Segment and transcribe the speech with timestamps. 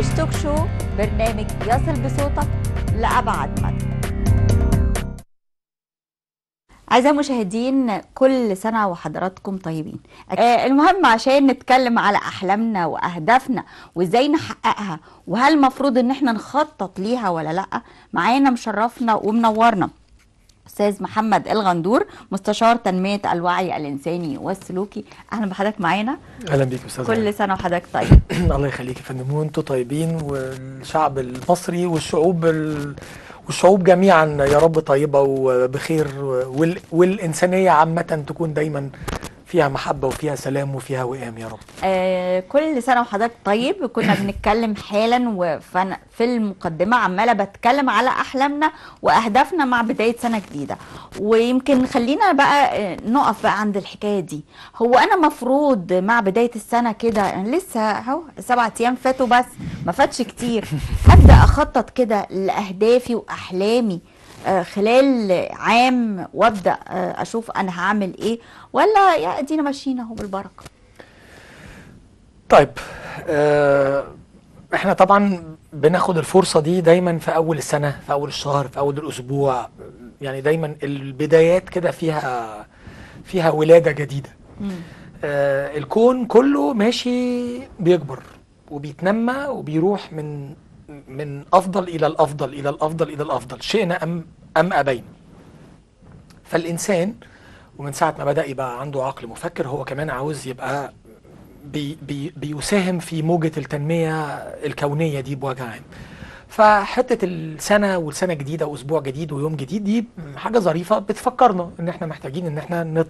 [0.00, 0.54] مش توك شو
[0.98, 2.48] برنامج يصل بصوتك
[2.96, 3.84] لأبعد مدى
[6.92, 10.00] أعزائي المشاهدين كل سنة وحضراتكم طيبين.
[10.30, 17.28] آه المهم عشان نتكلم على أحلامنا وأهدافنا وإزاي نحققها وهل المفروض إن إحنا نخطط ليها
[17.28, 17.82] ولا لأ
[18.12, 19.90] معانا مشرفنا ومنورنا.
[20.66, 25.04] أستاذ محمد الغندور مستشار تنمية الوعي الإنساني والسلوكي.
[25.32, 26.18] أهلا بحضرتك معانا.
[26.48, 28.20] أهلا بيك أستاذ كل سنة وحضرتك طيب.
[28.54, 29.32] الله يخليك يا فندم.
[29.32, 32.94] وأنتم طيبين والشعب المصري والشعوب ال...
[33.46, 36.78] والشعوب جميعا يا رب طيبة وبخير وال...
[36.92, 38.90] والإنسانية عامة تكون دايما
[39.50, 41.58] فيها محبة وفيها سلام وفيها وئام يا رب.
[41.84, 43.86] آه كل سنة وحضرتك طيب.
[43.86, 50.76] كنا بنتكلم حالا وفي المقدمه عمالة بتكلم على أحلامنا وأهدافنا مع بداية سنة جديدة.
[51.20, 54.44] ويمكن خلينا بقى نقف بقى عند الحكاية دي.
[54.76, 59.44] هو أنا مفروض مع بداية السنة كده لسه أهو سبعة أيام فاتوا بس
[59.86, 60.68] ما فاتش كتير.
[61.12, 64.00] أبدأ أخطط كده لأهدافي وأحلامي.
[64.62, 68.38] خلال عام وابدأ أشوف أنا هعمل إيه
[68.72, 70.64] ولا يا أدينا ماشيين أهو بالبركة.
[72.48, 72.68] طيب
[73.28, 74.04] آه
[74.74, 79.68] إحنا طبعا بناخد الفرصة دي دايما في أول السنة في أول الشهر في أول الأسبوع.
[80.20, 82.66] يعني دايما البدايات كده فيها
[83.24, 84.30] فيها ولادة جديدة.
[85.24, 88.22] آه الكون كله ماشي بيكبر
[88.70, 90.54] وبيتنمى وبيروح من
[91.10, 93.62] من افضل إلى الأفضل إلى الأفضل إلى الأفضل.
[93.62, 94.24] شئنا ام
[94.56, 95.04] أم أبينا
[96.44, 97.14] فالإنسان
[97.78, 100.92] ومن ساعة ما بدأ يبقى عنده عقل مفكر هو كمان عاوز يبقى
[101.64, 104.24] بي بي بيساهم في موجة التنمية
[104.66, 105.82] الكونية دي بوجه عام.
[106.48, 110.04] فحتة السنة والسنة جديدة وأسبوع جديد ويوم جديد دي
[110.36, 113.04] حاجة ظريفة بتفكرنا إن إحنا محتاجين إن إحنا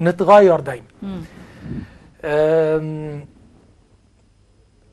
[0.00, 0.86] نتغير دايما.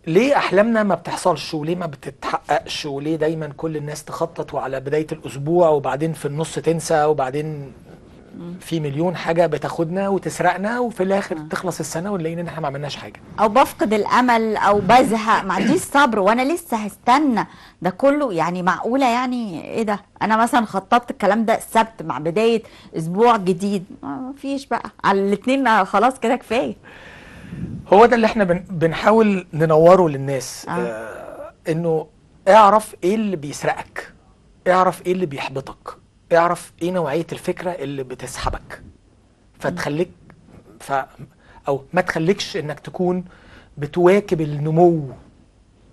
[0.08, 5.70] ليه أحلامنا ما بتحصلش وليه ما بتتحققش وليه دايما كل الناس تخطط وعلى بداية الأسبوع
[5.70, 7.72] وبعدين في النص تنسى وبعدين
[8.60, 13.20] في مليون حاجة بتاخدنا وتسرقنا وفي الآخر تخلص السنة ونلاقينا إن إحنا ما عملناش حاجة.
[13.39, 15.44] أو بفقد الأمل أو بزهق.
[15.44, 17.48] ما عنديش صبر وأنا لسه هستنى.
[17.82, 22.64] ده كله يعني معقولة يعني إيه ده؟ أنا مثلا خططت الكلام ده السبت مع بداية
[22.98, 23.86] أسبوع جديد.
[24.04, 24.89] ما فيش بقى.
[25.04, 26.76] على الاثنين خلاص كده كفاية.
[27.93, 30.65] هو ده اللي إحنا بن بنحاول ننوره للناس.
[30.69, 30.71] آه.
[30.71, 32.08] آه انه
[32.47, 34.14] اعرف إيه اللي بيسرقك.
[34.67, 35.97] اعرف إيه اللي بيحبطك.
[36.33, 38.83] اعرف إيه نوعية الفكرة اللي بتسحبك.
[39.59, 40.11] فتخليك
[40.80, 40.93] ف
[41.67, 43.25] أو ما تخليكش انك تكون
[43.77, 45.09] بتواكب النمو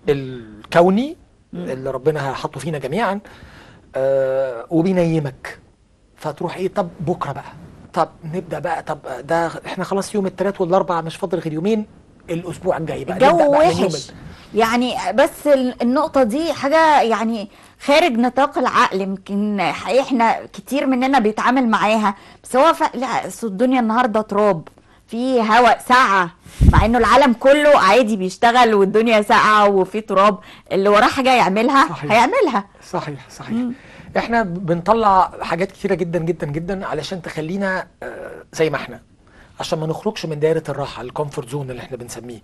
[0.09, 1.17] الكوني.
[1.53, 3.19] اللي ربنا حطه فينا جميعا
[3.95, 5.59] آه وبينيمك.
[6.15, 7.53] فتروح إيه؟ طب بكرة بقى.
[7.93, 8.83] طب نبدأ بقى.
[8.83, 11.85] طب ده إحنا خلاص يوم الثلاث والاربع مش فاضل غير يومين
[12.29, 13.13] الأسبوع الجاي بقى.
[13.17, 14.11] الجو وحش.
[14.55, 15.47] يعني بس
[15.81, 17.49] النقطة دي حاجة يعني
[17.85, 22.15] خارج نطاق العقل يمكن إحنا كتير مننا بيتعامل معاها.
[22.43, 22.95] بس هو ف...
[22.95, 23.07] لا
[23.43, 24.67] الدنيا النهارده تراب.
[25.07, 26.29] في هواء ساقعة
[26.73, 30.39] مع إنه العالم كله عادي بيشتغل والدنيا ساقعة وفي تراب.
[30.71, 32.11] اللي وراه حاجة يعملها صحيح.
[32.11, 32.65] هيعملها.
[32.91, 33.51] صحيح صحيح.
[33.51, 33.73] مم.
[34.17, 37.87] إحنا بنطلع حاجات كتيرة جدا جدا جدا علشان تخلينا
[38.53, 39.01] زي ما إحنا
[39.59, 42.39] عشان ما نخرجش من دايرة الراحة ال comfort zone اللي إحنا بنسميه.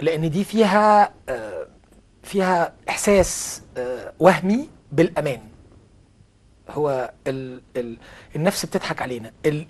[0.00, 1.12] لأن دي فيها
[2.22, 3.62] فيها إحساس
[4.18, 5.40] وهمي بالأمان.
[6.70, 7.96] هو ال ال
[8.36, 9.30] النفس بتضحك علينا.
[9.46, 9.66] ال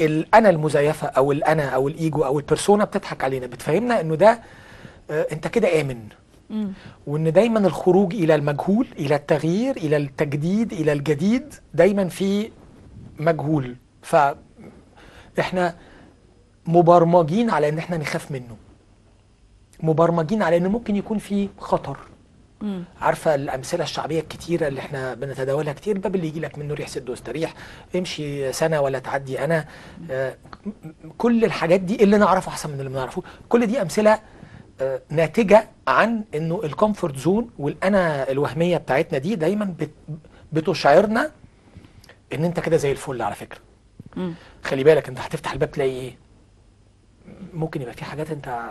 [0.00, 3.46] الانا المزيفة أو الانا أو الإيجو أو البرسونا بتضحك علينا.
[3.46, 4.40] بتفهمنا إنه ده
[5.10, 6.08] أنت كده آمن.
[7.06, 12.50] وإن دايما الخروج إلى المجهول إلى التغيير إلى التجديد إلى الجديد دايما في
[13.18, 13.76] مجهول.
[14.02, 14.16] ف
[15.40, 15.76] إحنا
[16.66, 18.56] مبرمجين على إن إحنا نخاف منه.
[19.80, 21.96] مبرمجين على ان ممكن يكون في خطر.
[22.60, 22.84] مم.
[23.00, 27.10] عارفة الأمثلة الشعبية الكتيرة اللي إحنا بنتداولها كتير؟ الباب اللي يجي لك منه ريح سد
[27.10, 27.54] واستريح
[27.96, 29.64] امشي سنة ولا تعدي أنا.
[30.10, 30.36] آه
[31.18, 34.18] كل الحاجات دي اللي نعرفه أحسن من اللي ما نعرفه كل دي أمثلة
[35.10, 39.90] ناتجة عن إنه ال comfort zone والأنا الوهمية بتاعتنا دي دايما بت
[40.52, 41.30] بتشعرنا
[42.34, 43.58] إن أنت كده زي الفل على فكرة
[44.16, 44.32] م.
[44.64, 46.16] خلي بالك أنت هتفتح الباب تلاقي إيه
[47.54, 48.70] ممكن يبقى في حاجات أنت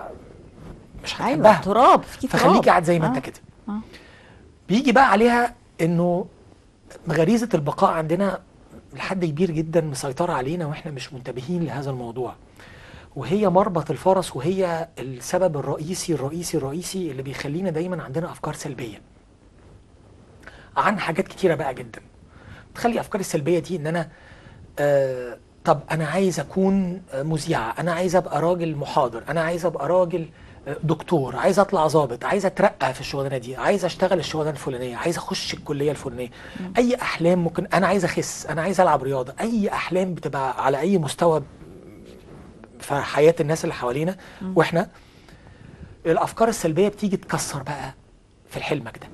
[1.04, 3.10] مش هتحبها أيوه تراب في تراب فخليك قاعد زي ما آه.
[3.10, 3.80] انت كده آه.
[4.70, 6.26] بيجي بقى عليها إنه
[7.10, 8.40] غريزة البقاء عندنا
[8.94, 12.36] لحد كبير جدا مسيطرة علينا وإحنا مش منتبهين لهذا الموضوع
[13.16, 19.02] وهي مربط الفرس وهي السبب الرئيسي الرئيسي الرئيسي اللي بيخلينا دايما عندنا أفكار سلبية.
[20.78, 22.02] عن حاجات كتيرة بقى جدا.
[22.76, 24.10] تخلي افكار السلبية دي إن أنا
[24.80, 30.30] آه طب أنا عايز أكون مذيعة أنا عايز أبقى راجل محاضر أنا عايز أبقى راجل
[30.68, 35.18] آه، دكتور عايز أطلع ضابط عايز أترقى في الشغلانة دي عايز أشتغل الشغلانة الفلانية عايز
[35.18, 36.30] أخش الكلية الفلانية.
[36.78, 39.34] أي أحلام ممكن أنا عايز أخس أنا عايز ألعب رياضة.
[39.40, 41.44] أي أحلام بتبقى على أي مستوى
[42.82, 44.18] في حياة الناس اللي حوالينا
[44.56, 44.90] وإحنا
[46.06, 47.94] الأفكار السلبية بتيجي تكسر بقى
[48.50, 49.08] في حلمك ده.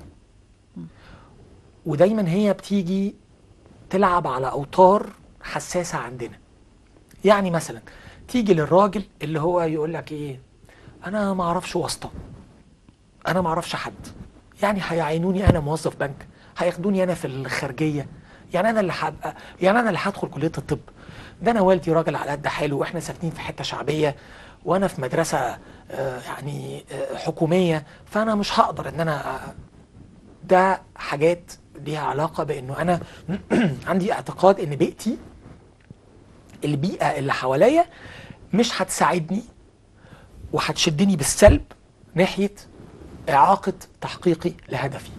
[1.86, 3.14] ودايما هي بتيجي
[3.90, 5.06] تلعب على أوتار
[5.42, 6.38] حساسة عندنا.
[7.24, 7.80] يعني مثلا
[8.28, 10.40] تيجي للراجل اللي هو يقول لك إيه
[11.06, 12.10] أنا ما أعرفش واسطة.
[13.28, 14.06] أنا ما أعرفش حد.
[14.62, 16.26] يعني هيعينوني أنا موظف بنك
[16.58, 18.06] هياخدوني أنا في الخارجية.
[18.54, 20.78] يعني أنا اللي هبقى يعني أنا اللي هدخل كلية الطب.
[21.42, 24.16] ده أنا والدي راجل على قد حاله وإحنا ساكنين في حتة شعبية
[24.64, 25.58] وأنا في مدرسة
[25.90, 29.40] آه، يعني آه، حكومية فأنا مش هقدر إن أنا
[30.44, 33.00] ده حاجات ليها علاقة بإنه أنا
[33.88, 35.18] عندي اعتقاد إن بيئتي
[36.64, 37.84] البيئة اللي حواليا
[38.54, 39.42] مش هتساعدني
[40.52, 41.64] وهتشدني بالسلب
[42.14, 42.54] ناحية
[43.28, 45.10] إعاقة تحقيقي لهدفي.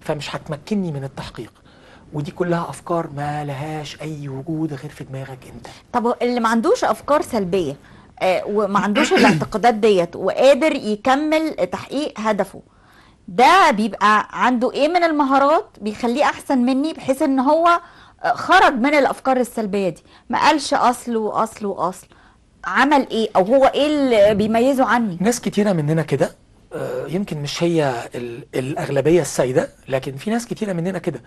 [0.00, 1.52] فمش هتمكنني من التحقيق.
[2.12, 5.66] ودي كلها أفكار ما لهاش أي وجود غير في دماغك أنت.
[5.92, 7.76] طب اللي ما عندوش أفكار سلبية
[8.20, 12.62] آه، وما عندوش الاعتقادات ديت وقادر يكمل تحقيق هدفه
[13.28, 17.80] ده بيبقى عنده إيه من المهارات بيخليه أحسن مني بحيث إن هو
[18.24, 22.06] آه، خرج من الأفكار السلبية دي؟ ما قالش اصل واصل واصل
[22.64, 26.30] عمل إيه؟ أو هو إيه اللي بيميزه عني؟ ناس كتيرة مننا كده
[27.08, 31.20] يمكن مش هي ال- الأغلبية السائدة لكن في ناس كتيرة مننا كده.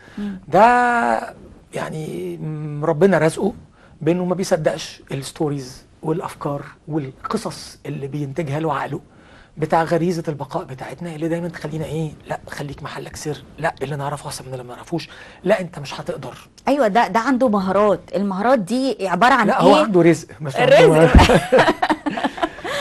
[0.47, 1.35] ده
[1.73, 2.39] يعني
[2.83, 3.53] ربنا رزقه
[4.01, 8.99] بأنه ما بيصدقش الستوريز والأفكار والقصص اللي بينتجها له عقله
[9.57, 14.27] بتاع غريزة البقاء بتاعتنا اللي دايما تخلينا إيه لا خليك محلك سر لا اللي نعرفه
[14.27, 15.09] احسن من اللي ما نعرفوش
[15.44, 16.38] لا أنت مش هتقدر.
[16.67, 17.99] أيوه ده ده عنده مهارات.
[18.15, 21.11] المهارات دي عبارة عن لا إيه؟ هو عنده رزق مش الرزق.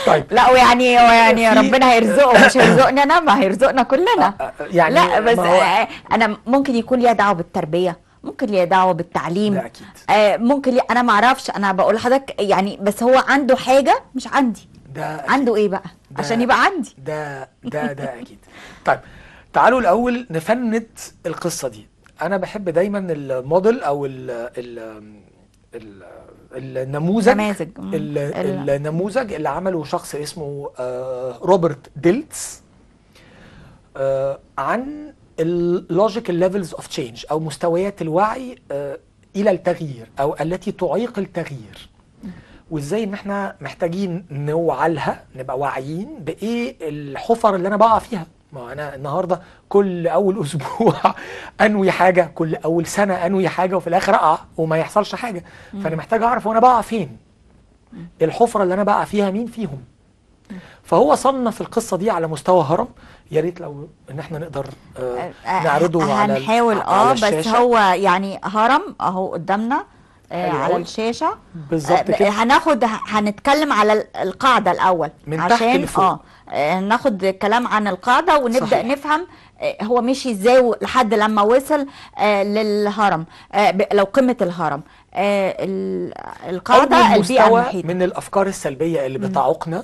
[0.07, 0.25] طيب.
[0.31, 4.33] لا ويعني ويعني ربنا هيرزقه مش هيرزقني أنا ما هيرزقنا كلنا.
[4.59, 9.53] يعني لا بس هو- آه، أنا ممكن يكون ليها دعوة بالتربية ممكن ليها دعوة بالتعليم.
[9.53, 9.87] ده أكيد.
[10.09, 14.27] آه ممكن ليه أنا ما أعرفش أنا بقول لحضرتك يعني بس هو عنده حاجة مش
[14.27, 14.67] عندي.
[14.95, 15.21] ده.
[15.27, 16.95] عنده إيه بقى؟ ده- عشان يبقى عندي.
[16.97, 18.39] ده ده ده أكيد.
[18.85, 18.99] طيب
[19.53, 20.87] تعالوا الأول نفند
[21.25, 21.87] القصة دي.
[22.21, 26.03] أنا بحب دايما الموديل أو ال ال
[26.55, 27.69] النموذج نماذج.
[28.69, 32.61] النموذج اللي عمله شخص اسمه آه، روبرت ديلتس
[33.97, 38.99] آه، عن ال logical levels of change أو مستويات الوعي آه،
[39.35, 41.89] إلى التغيير أو التي تعيق التغيير.
[42.71, 48.27] وإزاي إن إحنا محتاجين نوعى لها نبقى واعيين بإيه الحفر اللي أنا بقع فيها.
[48.51, 50.93] ما أنا النهارده كل أول أسبوع
[51.61, 55.43] أنوي حاجة كل أول سنة أنوي حاجة وفي الآخر أقع وما يحصلش حاجة
[55.83, 57.17] فأنا محتاج أعرف وأنا بقع فين
[58.21, 59.81] الحفرة اللي أنا بقع فيها مين فيهم
[60.83, 62.87] فهو صنف القصة دي على مستوى هرم
[63.31, 64.67] يا ريت لو إن إحنا نقدر
[64.99, 67.47] آه آه، نعرضه على ال- هنحاول آه على بس.
[67.47, 69.83] هو يعني هرم أهو قدامنا
[70.31, 70.75] آه حلو على.
[70.77, 71.37] الشاشة
[71.71, 72.29] بالظبط آه، كده.
[72.29, 76.03] هناخد هنتكلم على ال- القاعدة الأول من تحت عشان لفوق.
[76.05, 76.19] آه
[76.79, 78.85] ناخد كلام عن القاعدة ونبدأ صحيح.
[78.85, 79.27] نفهم
[79.61, 84.81] آه، هو مشي إزاي لحد لما وصل آه، للهرم آه، لو قمة الهرم.
[85.13, 86.13] آه، ال-
[86.49, 89.83] القاعدة البيئة مستوى المحيطه من الأفكار السلبية اللي بتعوقنا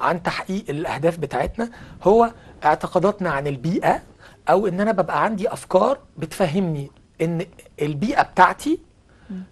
[0.00, 1.70] عن تحقيق الأهداف بتاعتنا
[2.04, 2.30] هو
[2.64, 4.02] اعتقاداتنا عن البيئة
[4.50, 6.90] أو إن أنا ببقى عندي أفكار بتفهمني
[7.22, 7.46] إن
[7.82, 8.78] البيئة بتاعتي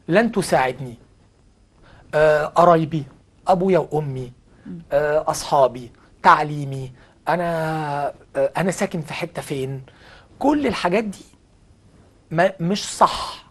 [0.09, 0.95] لن تساعدني
[2.15, 3.05] آه، قرايبي
[3.49, 4.33] أبويا وأمي
[4.93, 5.93] آه، أصحابي
[6.29, 6.93] تعليمي
[7.29, 7.49] أنا
[8.37, 9.83] آه، أنا ساكن في حتة فين؟
[10.39, 11.25] كل الحاجات دي
[12.31, 13.45] ما مش صح.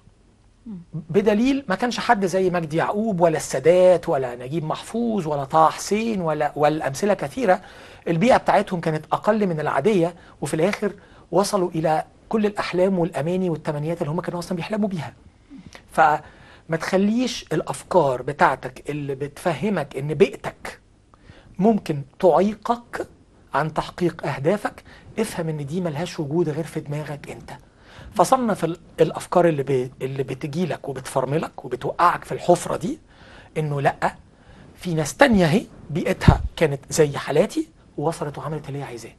[0.93, 6.21] بدليل ما كانش حد زي مجدي يعقوب ولا السادات ولا نجيب محفوظ ولا طه حسين
[6.21, 7.61] ولا والأمثلة كثيرة.
[8.07, 10.93] البيئة بتاعتهم كانت أقل من العادية وفي الآخر
[11.31, 15.13] وصلوا إلى كل الأحلام والأماني والتمنيات اللي هم كانوا أصلا بيحلموا بيها.
[15.91, 20.66] فما تخليش الأفكار بتاعتك اللي بتفهمك إن بيئتك
[21.59, 23.07] ممكن تعيقك
[23.53, 24.83] عن تحقيق أهدافك.
[25.19, 27.51] افهم إن دي ملهاش وجود غير في دماغك أنت.
[28.13, 29.91] فصنف ال- الأفكار اللي ب...
[30.01, 32.99] اللي بتجيلك وبتفرملك وبتوقعك في الحفرة دي
[33.57, 34.15] إنه لأ
[34.75, 39.11] في ناس تانية أهي بيئتها كانت زي حالاتي ووصلت وعملت اللي هي عايزاه.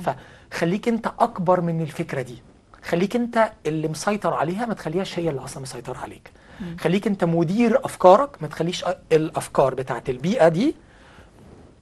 [0.00, 2.38] فخليك أنت أكبر من الفكرة دي.
[2.82, 6.30] خليك أنت اللي مسيطر عليها ما تخليهاش هي اللي أصلا مسيطرة عليك.
[6.80, 10.74] خليك أنت مدير أفكارك ما تخليش الأفكار بتاعت البيئة دي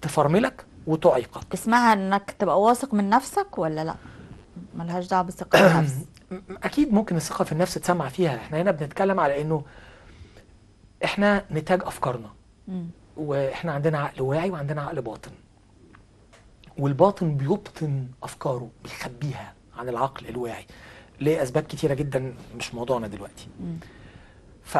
[0.03, 1.53] تفرملك وتعيقك.
[1.55, 3.95] اسمها إنك تبقى واثق من نفسك ولا لأ؟
[4.77, 5.95] ملهاش دعوة بالثقة بالنفس
[6.31, 8.37] م- أكيد ممكن الثقة في النفس تسمع فيها.
[8.37, 9.63] إحنا هنا بنتكلم على إنه
[11.05, 12.31] إحنا نتاج أفكارنا.
[13.17, 15.31] وإحنا عندنا عقل واعي وعندنا عقل باطن.
[16.79, 20.67] والباطن بيبطن أفكاره بيخبيها عن العقل الواعي.
[21.21, 23.49] لاسباب كتيرة جدا مش موضوعنا دلوقتي.
[24.65, 24.79] ف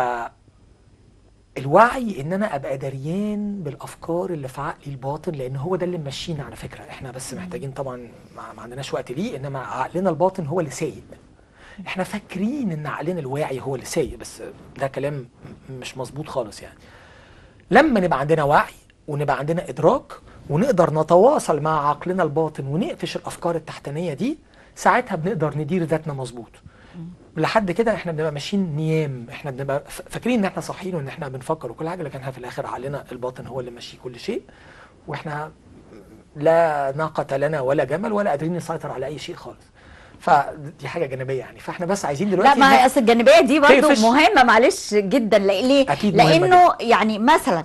[1.59, 6.45] الوعي إن أنا أبقى دريان بالأفكار اللي في عقلي الباطن لأن هو ده اللي ممشينا
[6.45, 6.81] على فكرة.
[6.91, 8.09] إحنا بس محتاجين طبعا
[8.57, 11.03] ما عندناش وقت ليه إنما عقلنا الباطن هو اللي سايق
[11.87, 14.43] إحنا فاكرين إن عقلنا الواعي هو اللي سايق بس
[14.79, 15.29] ده كلام
[15.71, 16.79] مش مظبوط خالص يعني.
[17.71, 18.73] لما نبقى عندنا وعي
[19.09, 20.13] ونبقى عندنا إدراك
[20.51, 24.39] ونقدر نتواصل مع عقلنا الباطن ونقفش الأفكار التحتانية دي
[24.75, 26.51] ساعتها بنقدر ندير ذاتنا مظبوط.
[27.37, 31.71] لحد كده إحنا بنبقى ماشيين نيام إحنا بنبقى فاكرين ان إحنا صاحيين وان إحنا بنفكر
[31.71, 34.43] وكل حاجة لكن إحنا في الآخر عقلنا الباطن هو اللي ماشي كل شيء
[35.07, 35.53] وإحنا
[36.37, 39.57] لا ناقة لنا ولا جمل ولا قادرين نسيطر على أي شيء خالص.
[40.21, 41.59] فدي حاجة جانبية يعني.
[41.61, 44.01] فاحنا بس عايزين لا دلوقتي ما إن- هي أصل الجانبية دي برضو تقفش.
[44.03, 45.39] مهمة معلش جدا.
[45.39, 47.65] لا- ليه؟ أكيد لأنه يعني مثلا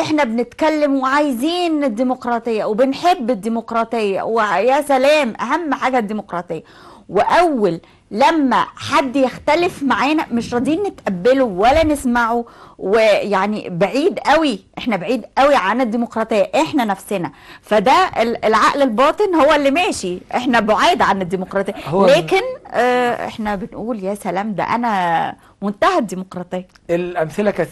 [0.00, 6.62] إحنا بنتكلم وعايزين الديمقراطية وبنحب الديمقراطية ويا سلام أهم حاجة الديمقراطية.
[7.08, 7.80] وأول
[8.10, 12.44] لما حد يختلف معانا مش راضيين نتقبله ولا نسمعه
[12.78, 17.32] ويعني بعيد قوي إحنا بعيد قوي عن الديمقراطية إحنا نفسنا.
[17.62, 21.74] فده ال- العقل الباطن هو اللي ماشي إحنا بعاد عن الديمقراطية.
[21.92, 26.66] لكن آه إحنا بنقول يا سلام ده أنا منتهى الديمقراطية.
[26.90, 27.68] الأمثلة كانت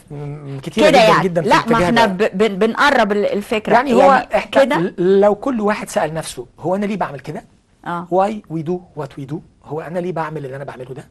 [0.63, 1.25] كتيرة جدا يعني.
[1.25, 3.73] جدا لا ما إحنا بنقرب ال- الفكرة.
[3.75, 7.45] يعني هو إحنا كده؟ لو كل واحد سأل نفسه هو أنا ليه بعمل كده؟
[7.87, 8.07] آه.
[8.11, 11.09] why we do what we do هو أنا ليه بعمل اللي أنا بعمله ده؟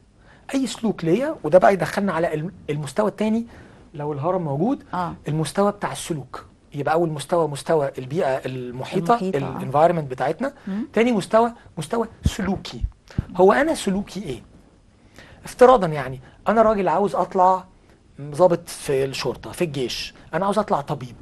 [0.54, 3.46] أي سلوك ليا وده بقى يدخلنا على الم- المستوى الثاني
[3.94, 5.14] لو الهرم موجود آه.
[5.28, 6.44] المستوى بتاع السلوك.
[6.74, 9.18] يبقى أول مستوى مستوى البيئة المحيطة آه.
[9.28, 10.52] ال environment بتاعتنا.
[10.66, 10.88] مم.
[10.92, 12.84] تاني مستوى مستوى سلوكي.
[13.36, 14.42] هو أنا سلوكي إيه؟
[15.44, 17.64] افتراضا يعني أنا راجل عاوز أطلع
[18.20, 20.14] ضابط في الشرطة في الجيش.
[20.34, 21.16] أنا عاوز أطلع طبيب.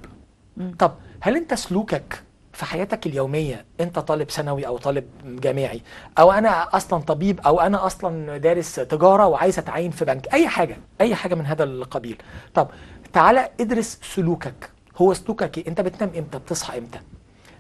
[0.56, 0.74] مم.
[0.78, 2.22] طب هل أنت سلوكك
[2.54, 5.04] في حياتك اليومية أنت طالب ثانوي أو طالب
[5.40, 5.82] جامعي
[6.18, 10.76] أو أنا أصلا طبيب أو أنا أصلا دارس تجارة وعايز أتعين في بنك أي حاجة
[11.00, 12.22] أي حاجة من هذا القبيل.
[12.54, 12.68] طب
[13.12, 14.70] تعالى ادرس سلوكك.
[14.96, 17.00] هو سلوكك إيه؟ أنت بتنام إمتى؟ بتصحى إمتى؟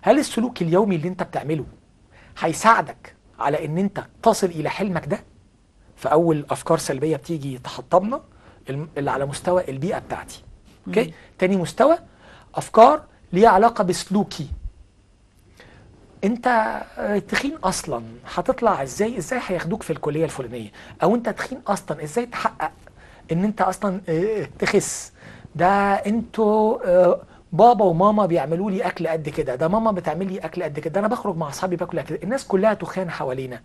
[0.02, 1.64] هل السلوك اليومي اللي أنت بتعمله
[2.38, 5.24] هيساعدك على إن أنت تصل إلى حلمك ده؟
[5.96, 8.20] فاول أفكار سلبية بتيجي تحطمنا
[8.70, 10.42] اللي على مستوى البيئة بتاعتي.
[10.86, 11.98] أوكي؟ تاني مستوى
[12.54, 14.46] أفكار ليها علاقة بسلوكي.
[16.24, 16.46] انت
[16.98, 18.02] آه، تخين أصلا
[18.34, 20.70] هتطلع إزاي؟ إزاي هياخدوك في الكلية الفلانية؟
[21.02, 22.70] أو انت تخين أصلا إزاي تحقق
[23.32, 25.12] ان انت أصلا آه، تخس؟
[25.56, 27.20] ده أنتوا آه،
[27.52, 31.00] بابا وماما بيعملوا لي اكل قد كده ده ماما بتعمل لي اكل قد كده ده
[31.00, 33.60] أنا بخرج مع اصحابي باكل اكل الناس كلها تخان حوالينا.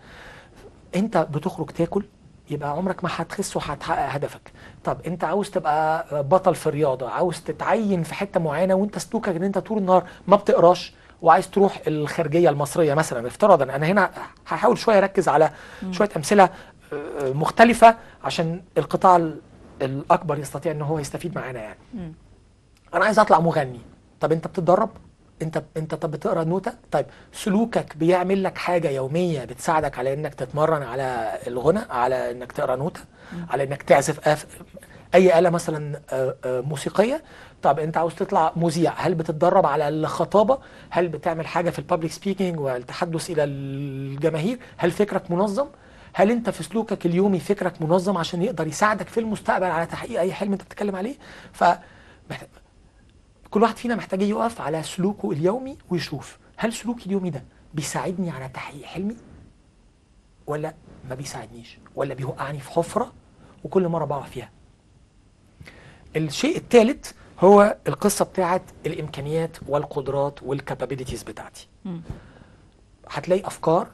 [0.95, 2.05] انت بتخرج تاكل
[2.49, 4.51] يبقى عمرك ما هتخس وهتحقق هدفك.
[4.83, 9.43] طب انت عاوز تبقى بطل في الرياضة عاوز تتعين في حتة معينة وانت سلوكك ان
[9.43, 14.11] انت طول النهار ما بتقراش وعايز تروح الخارجية المصرية مثلا افتراضا أنا هنا
[14.47, 15.51] هحاول شوية أركز على
[15.91, 16.49] شوية أمثلة
[16.93, 19.41] آه، مختلفة عشان القطاع ال-
[19.81, 22.13] الأكبر يستطيع إن هو يستفيد معانا يعني.
[22.93, 23.79] أنا عايز أطلع مغني.
[24.19, 24.89] طب أنت بتتدرب؟
[25.41, 30.83] أنت أنت طب بتقرأ نوتة؟ طيب سلوكك بيعمل لك حاجة يومية بتساعدك على إنك تتمرن
[30.83, 32.99] على الغنى على إنك تقرأ نوتة
[33.49, 34.45] على إنك تعزف أف...
[35.15, 37.23] أي آلة مثلا آه، آه، موسيقية؟
[37.61, 40.57] طب أنت عاوز تطلع مذيع هل بتتدرب على الخطابة؟
[40.89, 45.67] هل بتعمل حاجة في البابليك سبيكينج والتحدث إلى الجماهير؟ هل فكرك منظم؟
[46.13, 50.33] هل أنت في سلوكك اليومي فكرك منظم عشان يقدر يساعدك في المستقبل على تحقيق أي
[50.33, 51.15] حلم أنت بتتكلم عليه؟
[51.53, 51.63] ف
[53.49, 58.49] كل واحد فينا محتاج يقف على سلوكه اليومي ويشوف هل سلوكي اليومي ده بيساعدني على
[58.49, 59.15] تحقيق حلمي؟
[60.47, 60.73] ولا
[61.09, 63.13] ما بيساعدنيش؟ ولا بيوقعني في حفرة؟
[63.63, 64.49] وكل مرة بقع فيها.
[66.15, 71.67] الشيء الثالث هو القصة بتاعت الإمكانيات والقدرات والكابابيليتيز بتاعتي.
[73.09, 73.87] هتلاقي أفكار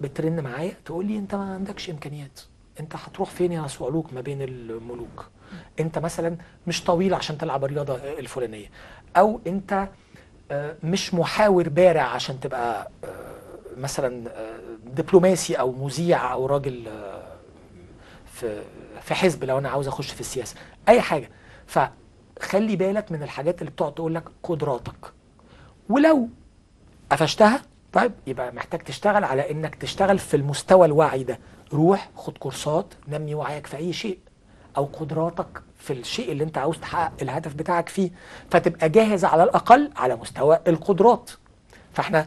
[0.00, 2.40] بترن معايا تقول لي أنت ما عندكش إمكانيات.
[2.80, 5.26] أنت هتروح فين يا صعلوك ما بين الملوك؟
[5.80, 8.70] أنت مثلا مش طويل عشان تلعب الرياضة الفلانية.
[9.16, 9.88] أو أنت
[10.50, 13.08] آه، مش محاور بارع عشان تبقى آه،
[13.76, 16.88] مثلا آه، دبلوماسي أو مذيع أو راجل
[18.40, 18.62] في
[19.02, 20.56] في حزب لو أنا عاوز أخش في السياسة.
[20.88, 21.30] أي حاجة.
[21.66, 25.12] فخلي بالك من الحاجات اللي بتقعد تقول لك قدراتك.
[25.88, 26.28] ولو
[27.12, 31.38] قفشتها طيب يبقى محتاج تشتغل على إنك تشتغل في المستوى الوعي ده.
[31.72, 34.18] روح خد كورسات نمي وعيك في أي شيء.
[34.76, 38.10] أو قدراتك في الشيء اللي أنت عاوز تحقق الهدف بتاعك فيه.
[38.50, 41.30] فتبقى جاهز على الأقل على مستوى القدرات.
[41.94, 42.26] فإحنا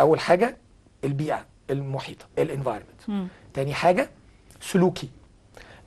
[0.00, 0.56] أول حاجة
[1.04, 3.28] البيئة المحيطة الانفايرمنت.
[3.54, 4.10] تاني حاجة
[4.62, 5.08] سلوكي.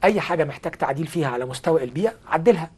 [0.04, 2.70] أي حاجة محتاج تعديل فيها على مستوى البيئة عدلها.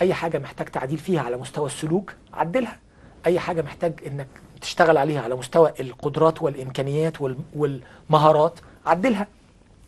[0.00, 2.78] أي حاجة محتاج تعديل فيها على مستوى السلوك عدلها.
[3.26, 4.26] أي حاجة محتاج إنك
[4.60, 9.26] تشتغل عليها على مستوى القدرات والإمكانيات وال- والمهارات عدلها.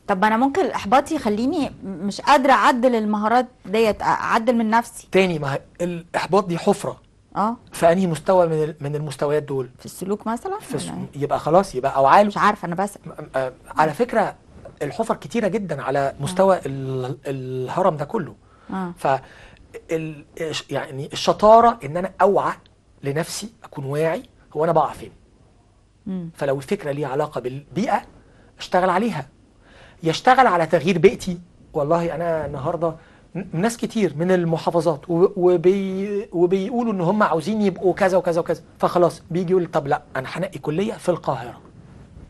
[0.09, 5.59] طب أنا ممكن الاحباط يخليني مش قادرة أعدل المهارات ديت أعدل من نفسي؟ تاني ما
[5.81, 7.01] الإحباط دي حفرة.
[7.37, 7.57] آه.
[7.73, 11.39] في أنهي مستوى من من المستويات دول؟ في السلوك مثلا في الس- ولا إيه؟ يبقى
[11.39, 12.99] خلاص يبقى اوعاله مش عارفة أنا بس
[13.77, 14.35] على فكرة
[14.83, 18.35] الحفر كتيرة جدا على مستوى ال- الهرم ده كله.
[18.71, 18.93] آه.
[18.99, 19.07] ف
[20.71, 22.53] يعني الشطارة إن أنا أوعى
[23.05, 24.23] لنفسي أكون واعي
[24.57, 25.11] هو أنا بقع فين.
[26.07, 26.31] مم.
[26.35, 28.03] فلو الفكرة ليها علاقة بالبيئة
[28.59, 29.27] اشتغل عليها.
[30.03, 31.39] يشتغل على تغيير بيئتي.
[31.73, 32.95] والله أنا النهارده
[33.53, 38.63] ناس كتير من المحافظات وبي وبيقولوا إن هم عاوزين يبقوا كذا وكذا وكذا.
[38.79, 41.61] فخلاص بيجي يقول طب لا أنا هنقي كلية في القاهرة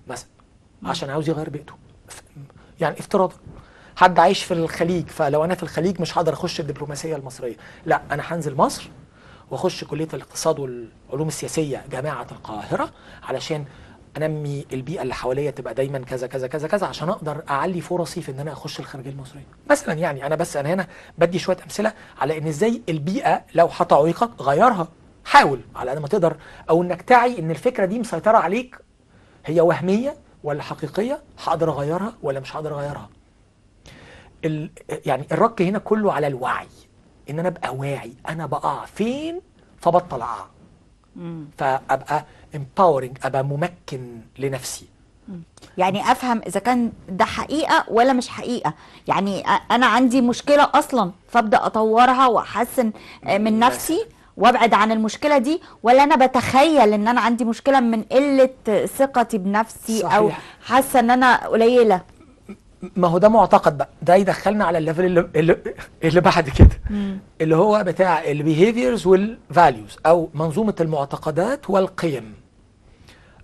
[0.09, 0.29] مثلا
[0.85, 1.73] عشان عاوز يغير بيئته.
[2.81, 3.35] يعني افتراضا.
[3.97, 7.57] حد عايش في الخليج فلو أنا في الخليج مش هقدر أخش الدبلوماسية المصرية.
[7.87, 8.91] لا أنا هنزل مصر
[9.51, 12.91] وأخش كلية الاقتصاد والعلوم السياسية جامعة القاهرة
[13.23, 13.65] علشان
[14.17, 18.33] أنمي البيئة اللي حواليا تبقى دايما كذا كذا كذا كذا عشان أقدر أعلي فرصي في
[18.33, 20.87] إن أنا أخش الخارجيه المصريه مثلا يعني أنا بس أنا هنا
[21.19, 24.89] بدي شوية أمثلة على إن إزاي البيئة لو هتعوقك غيرها.
[25.25, 26.37] حاول على قد ما تقدر
[26.71, 28.77] أو إنك تعي إن الفكرة دي مسيطرة عليك
[29.47, 33.09] هي وهمية ولا حقيقية هقدر أغيرها ولا مش هقدر أغيرها.
[34.45, 34.71] ال...
[35.07, 36.67] يعني الرك هنا كله على الوعي
[37.31, 39.41] إن أنا أبقى واعي أنا بقع فين؟
[39.81, 40.47] فبطل أقع.
[41.59, 44.89] فأبقى empowering أبقى ممكن لنفسي.
[45.79, 48.75] يعني أفهم إذا كان ده حقيقة ولا مش حقيقة.
[49.09, 49.41] يعني
[49.71, 52.93] أنا عندي مشكلة أصلا فأبدأ أطورها وأحسن
[53.25, 54.07] آه، من نفسي
[54.39, 58.51] وابعد عن المشكلة دي ولا أنا بتخيل إن أنا عندي مشكلة من قلة
[58.87, 60.41] ثقتي بنفسي أو صحيح.
[60.65, 62.01] حاسة إن أنا قليلة.
[62.97, 63.89] ما هو ده معتقد بقى.
[64.03, 65.57] ده يدخلنا على ال level اللي, اللي,
[66.05, 66.81] اللي بعد كده.
[67.41, 72.35] اللي هو بتاع ال behaviors وال values أو منظومة المعتقدات والقيم.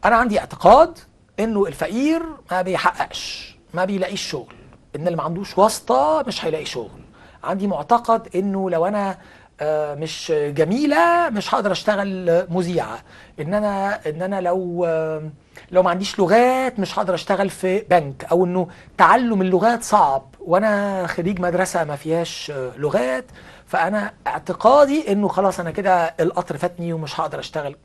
[0.05, 0.99] أنا عندي اعتقاد
[1.41, 4.55] إنه الفقير ما بيحققش ما بيلاقيش شغل.
[4.97, 7.00] إن اللي ما عندوش واسطة مش هيلاقي شغل.
[7.45, 9.19] عندي معتقد إنه لو أنا
[9.62, 12.99] مش جميلة مش هقدر أشتغل آه، مذيعة.
[13.40, 15.30] إن أنا إن أنا لو آه،
[15.71, 20.34] لو ما عنديش لغات مش هقدر أشتغل في بنك أو إنه تعلم اللغات صعب.
[20.40, 23.25] وأنا خريج مدرسة ما فيهاش آه، لغات
[23.67, 27.76] فأنا اعتقادي إنه خلاص أنا كده القطر فاتني ومش هقدر أشتغل.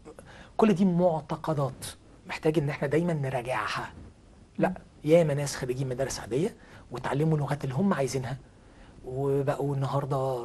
[0.58, 1.86] كل دي معتقدات
[2.28, 3.90] محتاج إن إحنا دايما نراجعها.
[4.58, 6.56] لأ ياما ناس خريجين مدارس عادية
[6.92, 8.38] وتعلموا اللغات اللي هم عايزينها
[9.06, 10.44] وبقوا النهارده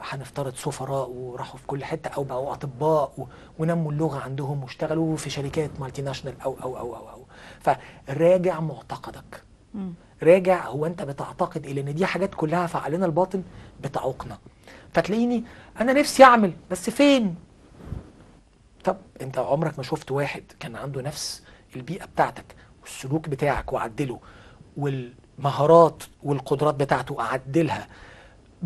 [0.00, 3.24] هنفترض سفراء وراحوا في كل حتة أو بقوا أطباء و-
[3.58, 7.22] ونموا اللغة عندهم واشتغلوا في شركات مالتي ناشونال أو أو أو أو, أو.
[7.60, 9.42] فراجع معتقدك
[9.74, 9.92] مم.
[10.22, 13.42] راجع هو أنت بتعتقد إيه لأن دي حاجات كلها في عقلنا الباطن
[13.80, 14.38] بتعوقنا
[14.94, 15.44] فتلاقيني
[15.80, 17.34] أنا نفسي أعمل بس فين
[18.84, 21.42] طب أنت عمرك ما شفت واحد كان عنده نفس
[21.76, 22.44] البيئة بتاعتك
[22.82, 24.20] والسلوك بتاعك وعدله
[24.76, 27.86] والمهارات والقدرات بتاعته أعدلها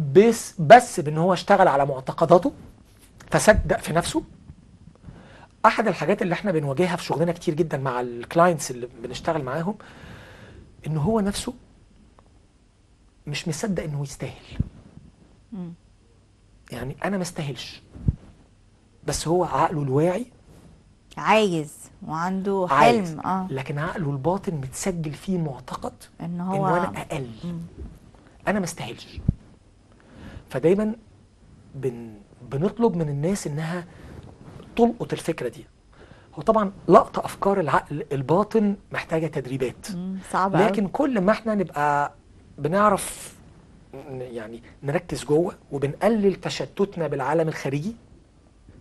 [0.00, 2.52] بس بس بان هو اشتغل على معتقداته
[3.30, 4.22] فصدق في نفسه.
[5.66, 9.74] أحد الحاجات اللي إحنا بنواجهها في شغلنا كتير جدا مع الكلاينتس اللي بنشتغل معاهم
[10.86, 11.54] إن هو نفسه
[13.26, 14.58] مش مصدق إنه يستاهل.
[15.52, 15.72] مم.
[16.72, 17.82] يعني أنا ما استاهلش.
[19.06, 20.26] بس هو عقله الواعي.
[21.16, 21.74] عايز
[22.06, 23.10] وعنده عايز.
[23.10, 23.46] حلم آه.
[23.50, 27.30] لكن عقله الباطن متسجل فيه معتقد إن هو انه أنا أقل.
[27.44, 27.60] مم.
[28.48, 29.20] أنا ما استاهلش.
[30.50, 30.94] فدايما
[31.74, 32.14] بن
[32.50, 33.84] بنطلب من الناس إنها
[34.76, 35.66] تلقط الفكرة دي
[36.34, 40.18] هو طبعا لقط أفكار العقل الباطن محتاجة تدريبات مم.
[40.30, 40.64] صعب أوي.
[40.64, 42.12] لكن كل ما إحنا نبقى
[42.58, 43.34] بنعرف
[44.18, 47.96] يعني نركز جوه وبنقلل تشتتنا بالعالم الخارجي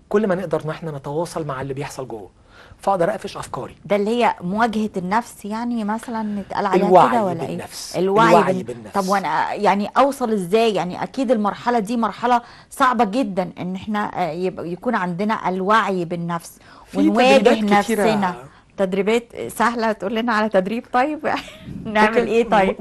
[0.10, 2.29] كل ما نقدر إن إحنا نتواصل مع اللي بيحصل جوه
[2.78, 7.95] فاقدر اقفش افكاري ده اللي هي مواجهة النفس يعني مثلا نتقال عليها كده ولا بالنفس.
[7.95, 8.93] إيه؟ الوعي, الوعي بال- بالنفس.
[8.93, 14.32] طب وأنا يعني أوصل إزاي؟ يعني أكيد المرحلة دي مرحلة صعبة جدا إن إحنا آه،
[14.62, 16.60] يكون عندنا الوعي بالنفس
[16.95, 17.62] ونواجه.
[17.62, 18.36] نفسنا
[18.78, 21.19] تدريبات سهلة تقول لنا على تدريب طيب
[21.86, 22.76] نعمل إيه طيب؟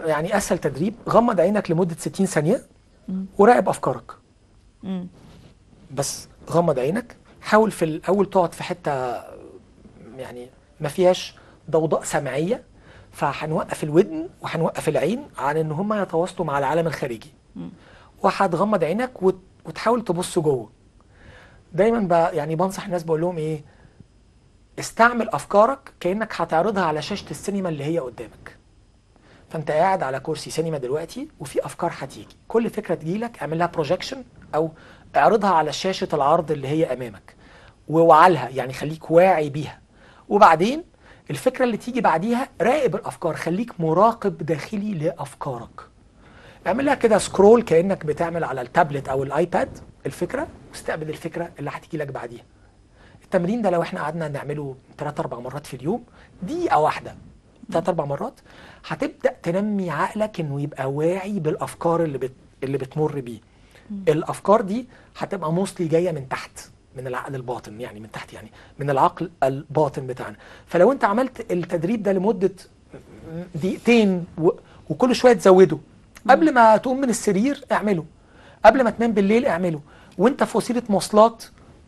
[0.00, 2.62] يعني أسهل تدريب غمض عينك لمدة 60 ثانية
[3.38, 4.12] وراقب أفكارك
[4.82, 5.06] مم.
[5.94, 9.22] بس غمض عينك حاول في الأول تقعد في حتة
[10.16, 10.48] يعني
[10.80, 11.34] ما فيهاش
[11.70, 12.62] ضوضاء سمعية
[13.12, 17.30] فهنوقف الودن وهنوقف العين عن إن هم يتواصلوا مع العالم الخارجي.
[18.22, 20.70] وهتغمض عينك وت- وتحاول تبص جوه.
[21.72, 22.30] دايما.
[22.32, 23.60] يعني بنصح الناس بقول لهم إيه
[24.78, 28.56] استعمل أفكارك كأنك هتعرضها على شاشة السينما اللي هي قدامك.
[29.50, 32.36] فأنت قاعد على كرسي سينما دلوقتي وفي أفكار هتيجي.
[32.48, 34.70] كل فكرة تجيلك اعمل لها projection أو
[35.16, 37.35] اعرضها على شاشة العرض اللي هي أمامك.
[37.88, 39.80] ووعى لها يعني خليك واعي بيها.
[40.28, 40.84] وبعدين
[41.30, 45.80] الفكرة اللي تيجي بعديها راقب الأفكار خليك مراقب داخلي لأفكارك.
[46.66, 49.78] اعمل لها كده scroll كأنك بتعمل على التابلت أو ال iPad.
[50.06, 52.44] الفكرة؟ واستقبل الفكرة اللي هتيجي لك بعديها.
[53.24, 56.04] التمرين ده لو إحنا قعدنا نعمله 3 4 مرات في اليوم
[56.42, 57.14] دقيقة واحدة
[57.72, 58.40] 3 4 مرات
[58.86, 62.32] هتبدأ تنمي عقلك إنه يبقى واعي بالأفكار اللي بت...
[62.62, 63.38] اللي بتمر بيه.
[64.08, 66.60] الأفكار دي هتبقى موستلي جاية من تحت.
[66.96, 70.36] من العقل الباطن يعني من تحت يعني من العقل الباطن بتاعنا.
[70.66, 72.52] فلو انت عملت التدريب ده لمدة
[73.54, 74.24] دقيقتين.
[74.88, 75.78] وكل شوية تزوده
[76.30, 78.04] قبل ما تقوم من السرير اعمله
[78.64, 79.80] قبل ما تنام بالليل اعمله.
[80.18, 81.44] وانت في وسيلة مواصلات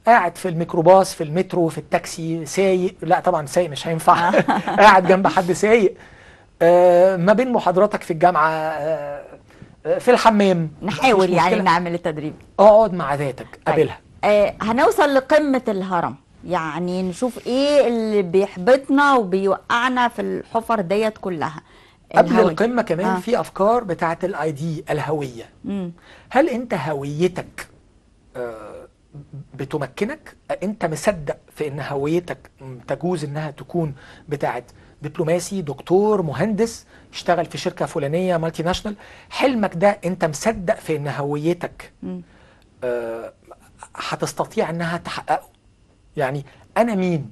[0.06, 2.94] قاعد في الميكروباص في المترو في التاكسي سايق.
[3.02, 4.30] لا طبعا سايق مش هينفع.
[4.82, 5.94] قاعد جنب حد سايق.
[6.62, 9.24] آه ما بين محاضراتك في الجامعة آه
[9.86, 10.70] آه، في الحمام.
[10.82, 11.60] نحاول يعني.
[11.60, 12.34] نعمل التدريب.
[12.58, 13.98] اقعد مع ذاتك قابلها.
[14.24, 16.14] آه هنوصل لقمة الهرم
[16.46, 21.60] يعني نشوف إيه اللي بيحبطنا وبيوقعنا في الحفر ديت كلها
[22.16, 22.48] قبل الهوية.
[22.52, 23.20] القمة كمان آه.
[23.20, 25.92] في أفكار بتاعة ال ID الهوية مم.
[26.30, 27.68] هل أنت هويتك
[28.36, 28.88] آه،
[29.54, 32.50] بتمكنك أنت مصدق في إن هويتك
[32.88, 33.94] تجوز إنها تكون
[34.28, 34.64] بتاعت
[35.02, 38.96] دبلوماسي دكتور مهندس اشتغل في شركة فلانية multinational
[39.30, 41.92] حلمك ده أنت مصدق في إن هويتك.
[42.84, 43.32] آه،
[43.98, 45.48] هتستطيع إنها تحققه.
[46.16, 46.44] يعني
[46.76, 47.30] أنا مين؟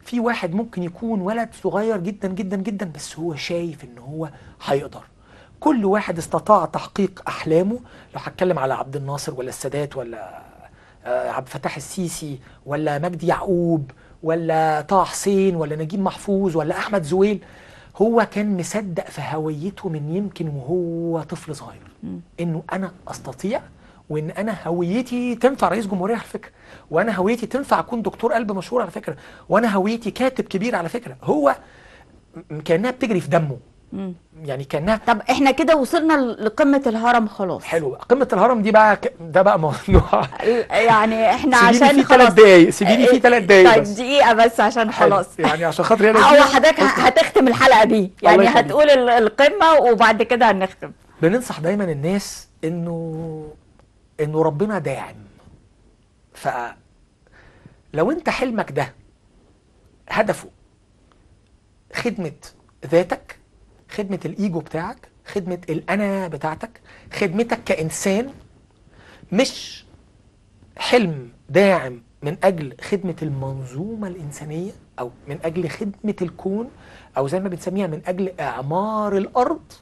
[0.00, 4.30] في واحد ممكن يكون ولد صغير جدا جدا جدا بس هو شايف إن هو
[4.64, 5.02] هيقدر.
[5.60, 7.78] كل واحد استطاع تحقيق أحلامه.
[8.14, 10.42] لو هتكلم على عبد الناصر ولا السادات ولا
[11.04, 13.90] آه، عبد الفتاح السيسي ولا مجدي يعقوب
[14.22, 17.44] ولا طه حسين ولا نجيب محفوظ ولا أحمد زويل
[17.96, 21.90] هو كان مصدق في هويته من يمكن وهو طفل صغير.
[22.40, 23.62] إنه أنا أستطيع
[24.10, 26.50] وإن أنا هويتي تنفع رئيس جمهورية على فكرة
[26.90, 29.16] وأنا هويتي تنفع أكون دكتور قلب مشهور على فكرة
[29.48, 31.16] وأنا هويتي كاتب كبير على فكرة.
[31.24, 31.56] هو
[32.64, 33.56] كأنها بتجري في دمه.
[33.92, 34.14] مم.
[34.44, 37.62] يعني كأنها طب إحنا كده وصلنا لقمة الهرم خلاص.
[37.64, 37.94] حلو.
[38.08, 39.12] قمة الهرم دي بقى ك...
[39.20, 40.22] ده بقى موضوع
[40.70, 42.32] يعني إحنا عشان خلاص.
[42.34, 43.88] دقايق سيبيني فيه ثلاث دقايق طيب بس.
[43.88, 44.92] دقيقة بس عشان.
[44.92, 45.38] خلاص.
[45.38, 48.10] يعني عشان خاطر أنا هو حضرتك هتختم الحلقة دي.
[48.22, 48.46] يعني.
[48.48, 50.92] هتقول ال- القمة وبعد كده هنختم.
[51.22, 53.44] بننصح دايما الناس إنه
[54.20, 55.16] إنه ربنا داعم.
[56.34, 56.48] ف
[57.94, 58.94] لو أنت حلمك ده
[60.10, 60.48] هدفه
[61.94, 62.32] خدمة
[62.86, 63.38] ذاتك
[63.90, 66.80] خدمة الإيجو بتاعك خدمة الأنا بتاعتك
[67.12, 68.32] خدمتك كإنسان
[69.32, 69.84] مش
[70.76, 76.70] حلم داعم من أجل خدمة المنظومة الإنسانية أو من أجل خدمة الكون
[77.16, 79.72] أو زي ما بنسميها من أجل إعمار الأرض.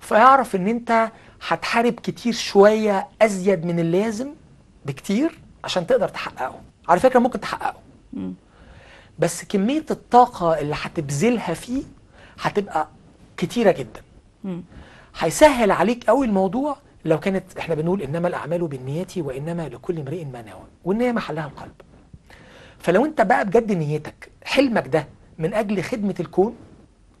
[0.00, 1.12] فيعرف إن أنت
[1.48, 4.28] هتحارب كتير شوية أزيد من اللازم
[4.86, 7.80] بكتير عشان تقدر تحققه على فكرة ممكن تحققه.
[9.18, 11.82] بس كمية الطاقة اللي هتبذلها فيه
[12.40, 12.88] هتبقى
[13.36, 14.00] كتيرة جدا.
[15.18, 20.42] هيسهل عليك قوي الموضوع لو كانت إحنا بنقول إنما الأعمال بالنيات وإنما لكل امرئ ما
[20.42, 21.72] نوى والنية محلها القلب
[22.78, 25.06] فلو أنت بقى بجد نيتك حلمك ده
[25.38, 26.56] من أجل خدمة الكون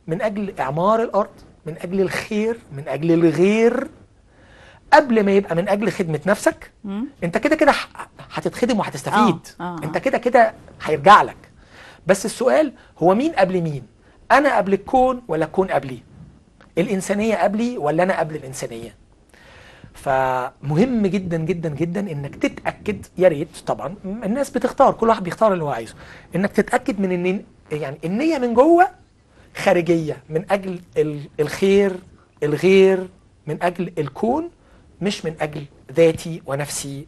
[0.06, 1.30] من أجل إعمار الأرض
[1.66, 3.88] من أجل الخير من أجل الغير
[4.94, 7.06] قبل ما يبقى من أجل خدمة نفسك مم.
[7.24, 7.72] أنت كده كده
[8.32, 9.38] هتتخدم وهتستفيد.
[9.60, 10.00] آه، آه، أنت آه.
[10.00, 11.36] كده كده هيرجع لك.
[12.06, 13.82] بس السؤال هو مين قبل مين؟
[14.32, 15.98] أنا قبل الكون ولا الكون قبلي؟
[16.78, 18.94] الإنسانية قبلي ولا أنا قبل الإنسانية؟
[19.94, 25.64] فمهم جدا جدا جدا إنك تتأكد يا ريت طبعا الناس بتختار كل واحد بيختار اللي
[25.64, 25.94] هو عايزه.
[26.36, 28.88] إنك تتأكد من إن يعني النية من جوه
[29.56, 31.92] خارجية من أجل ال- الخير
[32.42, 33.08] الغير
[33.46, 34.50] من أجل الكون
[35.04, 37.06] مش من أجل ذاتي ونفسي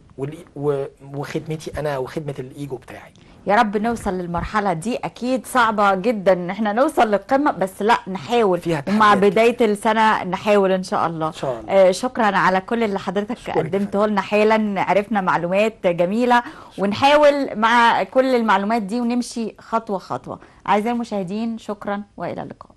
[1.13, 3.13] وخدمتي أنا وخدمة الإيجو بتاعي.
[3.47, 4.95] يا رب نوصل للمرحلة دي.
[4.95, 8.59] أكيد صعبة جدا إن إحنا نوصل للقمة بس لأ نحاول.
[8.59, 11.27] فيها ومع تحديات بداية السنة نحاول إن شاء الله.
[11.27, 11.71] إن شاء الله.
[11.71, 14.81] آه، شكرا على كل اللي حضرتك قدمته لنا حالا.
[14.81, 16.43] عرفنا معلومات جميلة.
[16.77, 20.39] ونحاول مع كل المعلومات دي ونمشي خطوة خطوة.
[20.69, 22.76] أعزائي المشاهدين شكرا وإلى اللقاء.